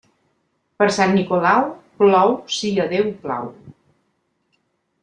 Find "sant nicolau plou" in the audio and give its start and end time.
0.95-2.35